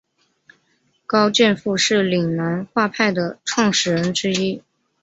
[1.05, 4.63] 高剑父是岭南画派的创始人之一。